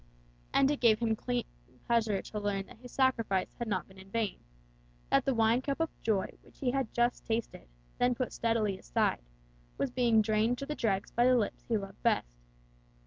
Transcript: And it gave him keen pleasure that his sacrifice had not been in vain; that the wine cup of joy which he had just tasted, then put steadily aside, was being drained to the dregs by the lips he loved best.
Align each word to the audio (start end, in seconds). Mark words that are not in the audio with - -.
And 0.51 0.71
it 0.71 0.79
gave 0.79 0.97
him 0.97 1.15
keen 1.15 1.43
pleasure 1.85 2.19
that 2.23 2.77
his 2.81 2.91
sacrifice 2.91 3.53
had 3.59 3.67
not 3.67 3.87
been 3.87 3.99
in 3.99 4.09
vain; 4.09 4.39
that 5.11 5.25
the 5.25 5.35
wine 5.35 5.61
cup 5.61 5.79
of 5.79 5.91
joy 6.01 6.39
which 6.41 6.57
he 6.57 6.71
had 6.71 6.91
just 6.91 7.23
tasted, 7.27 7.67
then 7.99 8.15
put 8.15 8.33
steadily 8.33 8.79
aside, 8.79 9.21
was 9.77 9.91
being 9.91 10.23
drained 10.23 10.57
to 10.57 10.65
the 10.65 10.73
dregs 10.73 11.11
by 11.11 11.27
the 11.27 11.37
lips 11.37 11.65
he 11.69 11.77
loved 11.77 12.01
best. 12.01 12.33